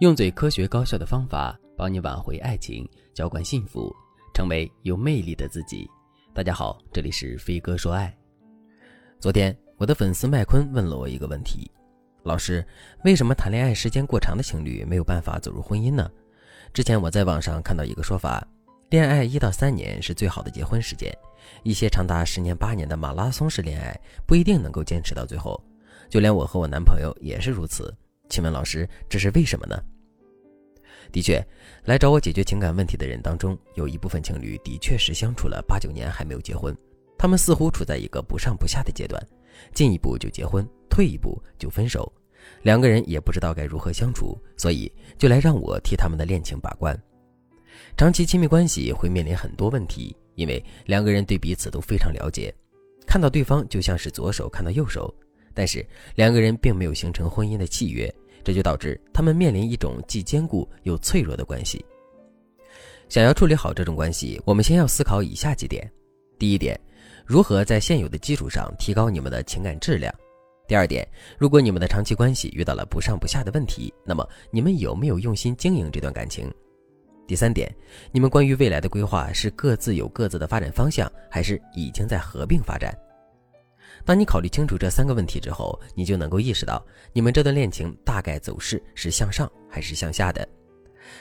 [0.00, 3.94] 用最科学高效的方法帮你挽回爱情，浇灌幸福，
[4.32, 5.86] 成为有魅力的自己。
[6.32, 8.16] 大家好，这里是飞哥说爱。
[9.18, 11.70] 昨天我的粉丝麦昆问了我一个问题：
[12.22, 12.66] 老师，
[13.04, 16.10] 为什么谈恋爱时间过长的情侣没有办法走入婚姻呢？
[16.72, 18.42] 之前我在网上看到一个说法，
[18.88, 21.14] 恋爱一到三年是最好的结婚时间，
[21.62, 23.94] 一些长达十年八年的马拉松式恋爱
[24.26, 25.62] 不一定能够坚持到最后，
[26.08, 27.94] 就连我和我男朋友也是如此。
[28.30, 29.76] 请问老师，这是为什么呢？
[31.12, 31.44] 的确，
[31.84, 36.74] 来找我解决情感问题的人当中，有一部分情侣的确是相处了八九年还没有结婚，
[37.18, 39.20] 他们似乎处在一个不上不下的阶段，
[39.74, 42.10] 进一步就结婚，退一步就分手，
[42.62, 46.96] 两个人也不知道该如何相处，所以就来让我替他们的恋情把关。
[47.96, 52.54] 长期亲密关系会面临很多问题，因为两个人对彼此都非常了解，
[53.04, 55.12] 看到对方就像是左手看到右手。
[55.54, 61.84] 但是两个人并没有形成婚姻的契约，这就导致他们面临一种既坚固又脆弱的关系。
[63.08, 65.90] 想要处理好这种关系，我们先要思考以下几点：
[66.38, 66.78] 第一点，
[67.26, 70.12] 如何在现有的基础上提高你们的情感质量；
[70.68, 71.06] 第二点，
[71.36, 76.48] 如果你们的长期关系遇到了不上不下的问题，那么你们有没有用心经营这段感情；
[77.26, 77.68] 第三点，
[78.12, 82.96] 你们关于未来的规划是各自有各自的发展方向，还是已经在合并发展？
[84.04, 90.46] 当你考虑清楚这三个问题之后，你就能够意识到你们这段恋情大概走势是向上还是向下的。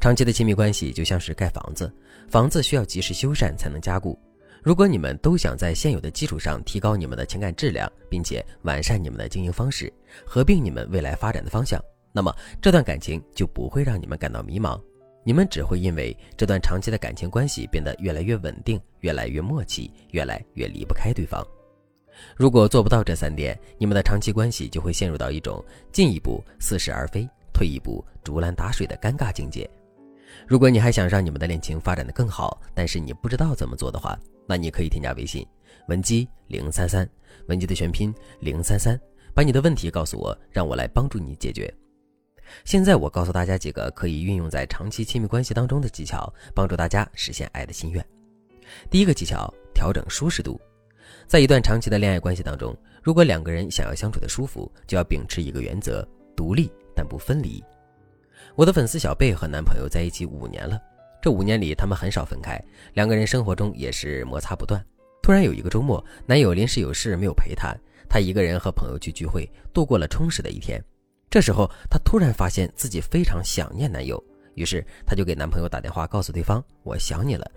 [0.00, 1.92] 长期的亲密关系就像是盖房子，
[2.28, 4.18] 房子需要及时修缮才能加固。
[4.62, 9.92] 如果你们都想在现有的基础上提高你们的情感质量，并且完善你们的经营方式，
[10.24, 14.80] 合并你们未来发展的方向，那么这段感情就不会让你们感到迷茫。
[15.24, 21.44] 你们只会因为这段长期的感情关系变得越来越稳定，越来越默契，越来越离不开对方。
[22.36, 29.68] 如果做不到这三点，你们的长期关系就会陷入到一种进一步似是而非、退一步竹篮打水的尴尬境界。
[30.46, 35.46] 如果你还想让你们的恋情发展的更好，但是你不知道怎么做的话，那你可以添加微信
[35.88, 37.08] 文姬零三三，
[37.48, 38.98] 文姬的全拼零三三，
[39.34, 41.72] 把你的问题告诉我，让我来帮助你解决。
[42.64, 48.04] 现在我告诉大家几个可以运用在长期亲密关系当中的技巧，帮助大家实现爱的心愿。
[48.90, 50.60] 第一个技巧，调整舒适度。
[51.26, 56.06] 在一段长期的恋爱关系当中，如果两个人想要相处的舒服，就要秉持一个原则：
[56.36, 57.62] 独立但不分离。
[58.54, 60.78] 我的粉丝小贝和男朋友在一起五年了，
[61.22, 62.62] 这五年里他们很少分开，
[62.92, 64.84] 两个人生活中也是摩擦不断。
[65.22, 67.74] 突然有一个周末，男友临时有事没有陪她，
[68.08, 70.82] 她一个人和朋友去聚会，度过了充实的一天。
[71.30, 74.22] 这时候她突然发现自己非常想念男友，
[74.54, 77.50] 于是她就给男朋友打电话，告诉对方：“我想你了。”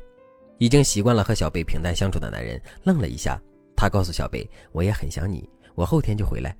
[0.57, 3.41] 已经习惯了和小贝平淡相处的男人愣了一下。
[3.75, 6.55] 他告诉小贝：“我也很想你，我后天就回来。”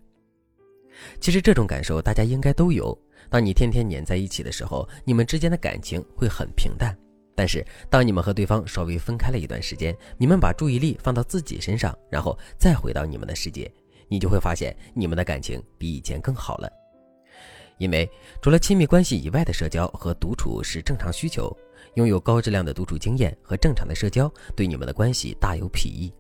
[1.20, 2.98] 其实这种感受大家应该都有。
[3.30, 6.96] 当你天天黏在一起的时候，你们之间的感情会很平淡。
[7.38, 13.70] 但是当你们和对方稍微分开了一段时间，你们把注意力放到自己身上，然后再回到你们的世界，
[14.08, 16.70] 你就会发现你们的感情比以前更好了。
[17.78, 18.10] 因为
[18.42, 21.56] 除了亲密关系以外的社交和独处是正常需求，
[21.96, 26.14] 拥有高质量的独处经验和正常的社交对你们的关系大有裨益。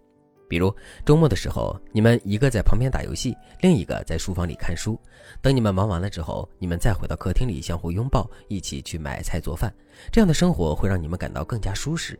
[0.47, 0.71] 比如
[1.03, 4.99] 周末的时候，你们一个在旁边打游戏，另一个在书房里看书。
[5.41, 9.73] 等你们忙完了之后，你们再回到客厅里相互拥抱，一起去买菜做饭。
[10.11, 12.19] 这样的生活会让你们感到更加舒适。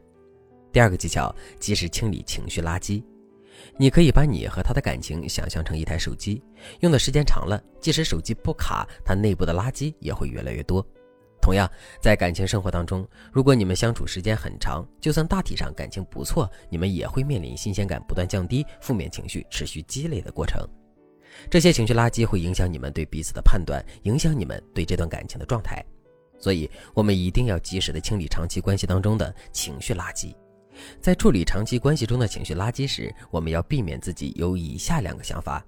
[0.72, 3.04] 第二个技巧，及时清理情绪垃圾。
[3.78, 6.42] 你可以把你和他的感情想象成一台手机，
[6.82, 10.86] 用的时间长了，即使手机不卡，它内部的垃圾也会越来越多。
[11.42, 11.70] 同样，
[12.02, 20.68] 在感情生活当中，如果你们相处时间很长，就算大体上感情不错，你们也会面临新鲜感不断降低、负面情绪持续积累的过程。
[21.50, 25.86] 这些情绪垃圾会影响你们对彼此的判断，影响你们对这段感情的状态。
[26.40, 30.34] 所以，我们一定要及时的清理长期关系当中的情绪垃圾。
[31.00, 35.66] 在处理长期关系中的情绪垃圾时，我们要避免自己有以下两个想法。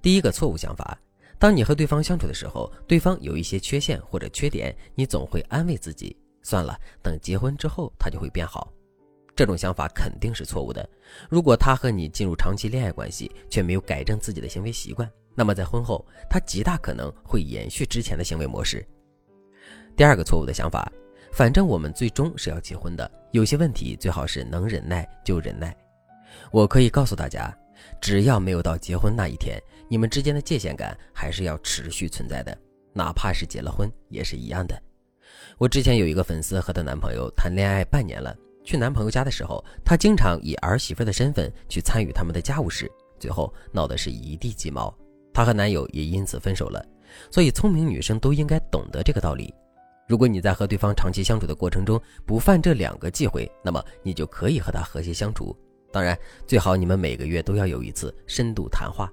[0.00, 0.98] 第一个错误想法。
[1.38, 8.72] 当你和对方相处的时候，对方有一些缺陷或者缺点，你总会安慰自己，算了，等结婚之后他就会变好。
[9.34, 10.88] 这种想法肯定是错误的。
[11.28, 18.86] 如果他和你进入长期恋爱关系，却没有改正自己的行为习惯，那么在婚后他极大可能会延续之前的行为模式。
[19.96, 20.92] 第二个错误的想法，
[21.32, 25.74] 反正我们最终是要结婚的，有些问题最好是能忍耐就忍耐。
[26.50, 27.52] 我可以告诉大家。
[28.00, 32.56] 只要没有到结婚那一天，你们之间的界限感还是要持续存在的，
[32.92, 34.80] 哪怕是结了婚也是一样的。
[35.58, 42.88] 我之前有一个粉丝和她男朋友谈恋爱半年了，去男朋友家的时候，她经常以儿媳妇的身份去参与他们的家务事，
[43.18, 44.96] 最后闹得是一地鸡毛，
[45.34, 46.84] 她和男友也因此分手了。
[47.32, 49.52] 所以聪明女生都应该懂得这个道理：
[50.12, 55.56] 如果你在和对方长期相处的过程中不犯这两个忌讳，那么你就可以和他和谐相处。
[55.90, 56.14] 当然，
[56.46, 59.10] 最好你们每个月都要有一次深度谈话。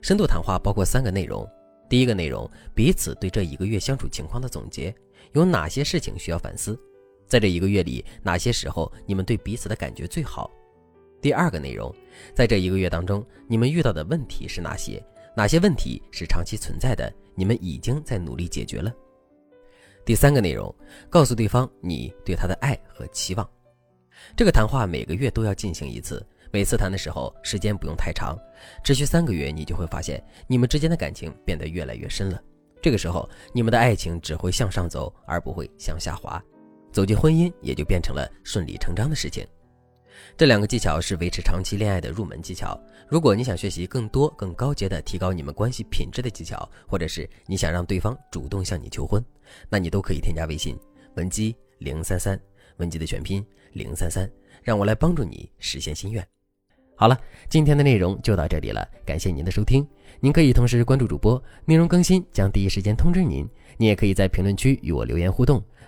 [0.00, 1.46] 深度谈话包括三个内容：
[1.90, 4.94] 第一个内容，彼此对这一个月相处情况的总结，
[5.32, 6.74] 有哪些事情需要反思，
[7.26, 10.50] 在这一个月里哪些时候你们对彼此的感觉最好；
[11.20, 11.94] 第二个内容，
[12.34, 15.04] 在这一个月当中你们遇到的问题是哪些，
[15.36, 18.90] 哪些问题是长期存在的，你们已经在努力解决了；
[20.04, 20.72] 第三个内容，
[21.08, 23.48] 告诉对方你对他的爱和期望。
[24.36, 26.24] 这个谈话每个月都要进行一次。
[26.52, 28.38] 每次谈的时候，时间不用太长，
[28.84, 32.40] 持续三个月，你就会发现你们之间的感情变得越来越深了。
[32.80, 36.40] 这个时候，你们的爱情只会向上走，而不会向下滑，
[36.92, 39.44] 走进婚姻也就变成了顺理成章的事情。
[40.36, 42.78] 这两个技巧是维持长期恋爱的入门技巧。
[43.08, 49.24] 如果你想学习更多更高阶的提高你们关系品质的技巧，或者是你想让对方主动向你求婚，
[49.68, 50.76] 那你都可以添加微信
[51.16, 52.40] 文姬零三三，
[52.78, 54.28] 文姬的全拼零三三，
[54.62, 56.26] 让我来帮助你实现心愿。
[56.96, 57.18] 好了，
[57.48, 59.86] 今天的内容就到这里了，感谢您的收听。
[60.20, 63.48] 您可以同时关注主播，内容更新将第一时间通知您。
[63.76, 65.60] 您也可以在评论区与我留言互动，